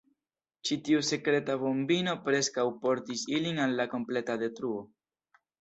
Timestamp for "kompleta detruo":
3.93-4.85